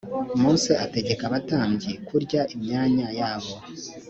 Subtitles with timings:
[0.41, 3.53] mose ategeka abatambyi kurya imyanya yabo